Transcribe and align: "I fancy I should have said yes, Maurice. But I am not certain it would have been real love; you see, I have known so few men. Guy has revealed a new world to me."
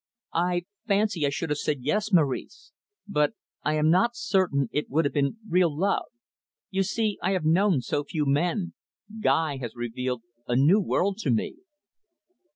"I 0.33 0.65
fancy 0.87 1.27
I 1.27 1.29
should 1.29 1.51
have 1.51 1.59
said 1.59 1.83
yes, 1.83 2.11
Maurice. 2.11 2.71
But 3.07 3.33
I 3.63 3.75
am 3.75 3.91
not 3.91 4.15
certain 4.15 4.67
it 4.71 4.89
would 4.89 5.05
have 5.05 5.13
been 5.13 5.37
real 5.47 5.77
love; 5.77 6.07
you 6.71 6.81
see, 6.81 7.19
I 7.21 7.33
have 7.33 7.45
known 7.45 7.81
so 7.81 8.03
few 8.03 8.25
men. 8.25 8.73
Guy 9.21 9.57
has 9.57 9.75
revealed 9.75 10.23
a 10.47 10.55
new 10.55 10.79
world 10.79 11.19
to 11.19 11.29
me." 11.29 11.57